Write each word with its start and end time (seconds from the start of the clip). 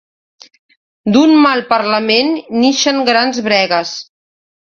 D'un 1.15 1.33
mal 1.43 1.61
parlament 1.75 2.33
n'ixen 2.63 3.05
grans 3.13 3.43
bregues. 3.49 3.95